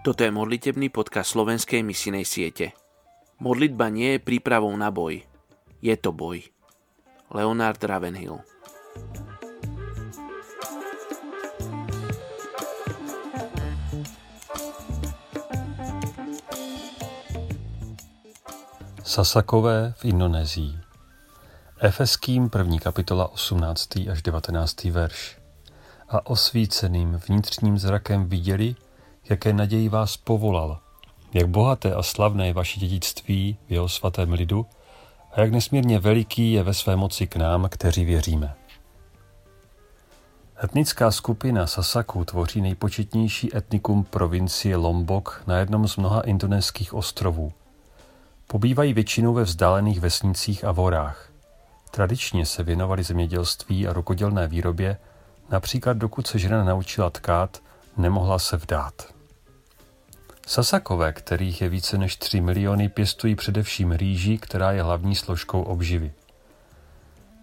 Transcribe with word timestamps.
Toto 0.00 0.24
je 0.24 0.32
modlitebný 0.32 0.88
podcast 0.88 1.36
slovenskej 1.36 1.84
misinej 1.84 2.24
siete. 2.24 2.72
Modlitba 3.36 3.92
nie 3.92 4.16
je 4.16 4.24
prípravou 4.24 4.72
na 4.72 4.88
boj. 4.88 5.20
Je 5.84 5.92
to 6.00 6.08
boj. 6.16 6.40
Leonard 7.28 7.84
Ravenhill 7.84 8.40
Sasakové 19.04 19.94
v 20.00 20.04
Indonésii 20.04 20.78
Efeským 21.80 22.50
první 22.50 22.78
kapitola 22.78 23.32
18. 23.32 24.08
až 24.10 24.22
19. 24.22 24.84
verš 24.84 25.38
A 26.08 26.26
osvíceným 26.26 27.20
vnitřním 27.28 27.78
zrakem 27.78 28.28
viděli, 28.28 28.74
jaké 29.28 29.52
naději 29.52 29.88
vás 29.88 30.16
povolal, 30.16 30.78
jak 31.34 31.48
bohaté 31.48 31.94
a 31.94 32.02
slavné 32.02 32.46
je 32.46 32.52
vaše 32.52 32.80
dědictví 32.80 33.56
v 33.68 33.72
jeho 33.72 33.88
svatém 33.88 34.32
lidu 34.32 34.66
a 35.32 35.40
jak 35.40 35.52
nesmírně 35.52 35.98
veliký 35.98 36.52
je 36.52 36.62
ve 36.62 36.74
své 36.74 36.96
moci 36.96 37.26
k 37.26 37.36
nám, 37.36 37.68
kteří 37.68 38.04
věříme. 38.04 38.54
Etnická 40.64 41.10
skupina 41.10 41.66
Sasaku 41.66 42.24
tvoří 42.24 42.60
nejpočetnější 42.60 43.56
etnikum 43.56 44.04
provincie 44.04 44.76
Lombok 44.76 45.42
na 45.46 45.58
jednom 45.58 45.88
z 45.88 45.96
mnoha 45.96 46.20
indonéských 46.20 46.94
ostrovů. 46.94 47.52
Pobývají 48.46 48.92
většinou 48.92 49.34
ve 49.34 49.42
vzdálených 49.42 50.00
vesnicích 50.00 50.64
a 50.64 50.72
vorách. 50.72 51.30
Tradičně 51.90 52.46
se 52.46 52.62
věnovali 52.62 53.02
zemědělství 53.02 53.88
a 53.88 53.92
rukodělné 53.92 54.48
výrobě, 54.48 54.96
například 55.50 55.96
dokud 55.96 56.26
se 56.26 56.38
žena 56.38 56.64
naučila 56.64 57.10
tkát, 57.10 57.62
nemohla 57.96 58.38
se 58.38 58.56
vdát. 58.56 59.14
Sasakové, 60.46 61.12
kterých 61.12 61.62
je 61.62 61.68
více 61.68 61.98
než 61.98 62.16
3 62.16 62.40
miliony, 62.40 62.88
pěstují 62.88 63.34
především 63.34 63.92
rýži, 63.92 64.38
která 64.38 64.72
je 64.72 64.82
hlavní 64.82 65.14
složkou 65.14 65.62
obživy. 65.62 66.12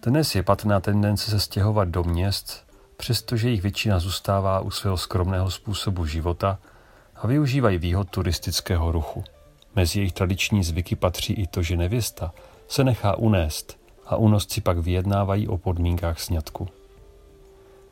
Dnes 0.06 0.34
je 0.34 0.42
patrná 0.42 0.80
tendence 0.80 1.30
se 1.30 1.40
stěhovat 1.40 1.88
do 1.88 2.04
měst, 2.04 2.66
přestože 2.96 3.50
jich 3.50 3.62
většina 3.62 3.98
zůstává 3.98 4.60
u 4.60 4.70
svého 4.70 4.96
skromného 4.96 5.50
způsobu 5.50 6.06
života 6.06 6.58
a 7.16 7.26
využívají 7.26 7.78
výhod 7.78 8.10
turistického 8.10 8.92
ruchu. 8.92 9.24
Mezi 9.76 9.98
jejich 9.98 10.12
tradiční 10.12 10.64
zvyky 10.64 10.96
patří 10.96 11.32
i 11.32 11.46
to, 11.46 11.62
že 11.62 11.76
nevěsta 11.76 12.32
se 12.68 12.84
nechá 12.84 13.18
unést 13.18 13.78
a 14.06 14.16
unosci 14.16 14.60
pak 14.60 14.78
vyjednávají 14.78 15.48
o 15.48 15.58
podmínkách 15.58 16.20
sňatku. 16.20 16.68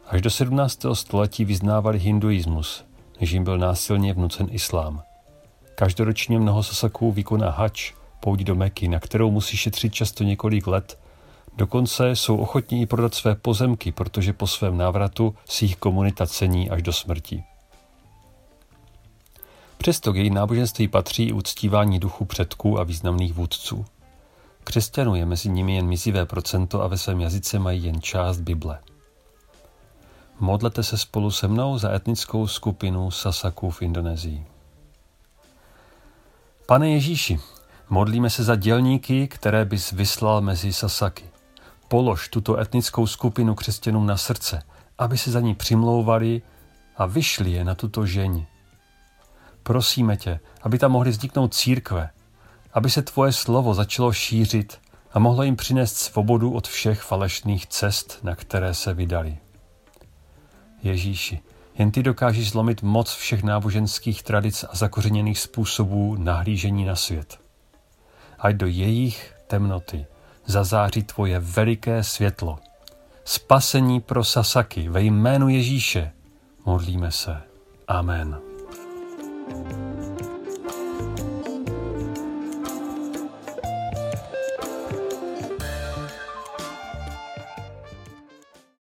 Až 0.08 0.22
do 0.22 0.30
17. 0.30 0.86
století 0.92 1.44
vyznávali 1.44 1.98
hinduismus, 1.98 2.84
než 3.20 3.30
jim 3.30 3.44
byl 3.44 3.58
násilně 3.58 4.14
vnucen 4.14 4.46
islám. 4.50 5.02
Každoročně 5.74 6.38
mnoho 6.38 6.62
sasaků 6.62 7.12
vykoná 7.12 7.50
hač, 7.50 7.92
pouť 8.20 8.40
do 8.40 8.54
Meky, 8.54 8.88
na 8.88 9.00
kterou 9.00 9.30
musí 9.30 9.56
šetřit 9.56 9.94
často 9.94 10.24
několik 10.24 10.66
let. 10.66 10.98
Dokonce 11.56 12.10
jsou 12.10 12.36
ochotní 12.36 12.82
i 12.82 12.86
prodat 12.86 13.14
své 13.14 13.34
pozemky, 13.34 13.92
protože 13.92 14.32
po 14.32 14.46
svém 14.46 14.76
návratu 14.76 15.34
si 15.48 15.64
jich 15.64 15.76
komunita 15.76 16.26
cení 16.26 16.70
až 16.70 16.82
do 16.82 16.92
smrti. 16.92 17.44
Přesto 19.78 20.12
k 20.12 20.16
její 20.16 20.30
náboženství 20.30 20.88
patří 20.88 21.24
i 21.24 21.32
uctívání 21.32 21.98
duchu 21.98 22.24
předků 22.24 22.78
a 22.78 22.84
významných 22.84 23.34
vůdců. 23.34 23.84
Křesťanů 24.64 25.14
je 25.14 25.26
mezi 25.26 25.48
nimi 25.48 25.74
jen 25.74 25.86
mizivé 25.86 26.26
procento 26.26 26.82
a 26.82 26.86
ve 26.86 26.98
svém 26.98 27.20
jazyce 27.20 27.58
mají 27.58 27.84
jen 27.84 28.00
část 28.00 28.40
Bible. 28.40 28.78
Modlete 30.40 30.82
se 30.82 30.98
spolu 30.98 31.30
se 31.30 31.48
mnou 31.48 31.78
za 31.78 31.94
etnickou 31.94 32.46
skupinu 32.46 33.10
Sasaků 33.10 33.70
v 33.70 33.82
Indonésii. 33.82 34.46
Pane 36.66 36.90
Ježíši, 36.90 37.40
modlíme 37.88 38.30
se 38.30 38.44
za 38.44 38.56
dělníky, 38.56 39.28
které 39.28 39.64
bys 39.64 39.92
vyslal 39.92 40.40
mezi 40.40 40.72
Sasaky. 40.72 41.24
Polož 41.88 42.28
tuto 42.28 42.60
etnickou 42.60 43.06
skupinu 43.06 43.54
křesťanům 43.54 44.06
na 44.06 44.16
srdce, 44.16 44.62
aby 44.98 45.18
se 45.18 45.30
za 45.30 45.40
ní 45.40 45.54
přimlouvali 45.54 46.42
a 46.96 47.06
vyšli 47.06 47.50
je 47.52 47.64
na 47.64 47.74
tuto 47.74 48.06
žeň. 48.06 48.46
Prosíme 49.62 50.16
tě, 50.16 50.40
aby 50.62 50.78
tam 50.78 50.92
mohly 50.92 51.10
vzniknout 51.10 51.54
církve, 51.54 52.10
aby 52.72 52.90
se 52.90 53.02
tvoje 53.02 53.32
slovo 53.32 53.74
začalo 53.74 54.12
šířit 54.12 54.78
a 55.12 55.18
mohlo 55.18 55.42
jim 55.42 55.56
přinést 55.56 55.96
svobodu 55.96 56.52
od 56.52 56.68
všech 56.68 57.02
falešných 57.02 57.66
cest, 57.66 58.18
na 58.22 58.34
které 58.34 58.74
se 58.74 58.94
vydali. 58.94 59.38
Ježíši, 60.86 61.40
jen 61.78 61.90
ty 61.90 62.02
dokážeš 62.02 62.50
zlomit 62.50 62.82
moc 62.82 63.14
všech 63.14 63.42
náboženských 63.42 64.22
tradic 64.22 64.64
a 64.70 64.76
zakořeněných 64.76 65.38
způsobů 65.38 66.16
nahlížení 66.18 66.84
na 66.84 66.96
svět. 66.96 67.38
Ať 68.38 68.54
do 68.54 68.66
jejich 68.66 69.34
temnoty 69.46 70.06
zazáří 70.46 71.02
tvoje 71.02 71.38
veliké 71.38 72.04
světlo. 72.04 72.58
Spasení 73.24 74.00
pro 74.00 74.24
Sasaky 74.24 74.88
ve 74.88 75.02
jménu 75.02 75.48
Ježíše. 75.48 76.12
Modlíme 76.64 77.12
se. 77.12 77.42
Amen. 77.88 78.38
thank 79.48 80.20
you 80.20 80.25